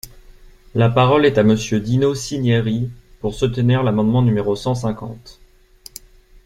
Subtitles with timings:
[0.73, 5.39] La parole est à Monsieur Dino Cinieri, pour soutenir l’amendement numéro cent cinquante.